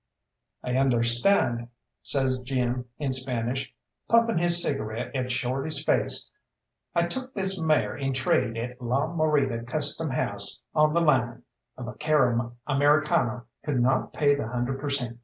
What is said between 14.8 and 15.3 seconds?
cent.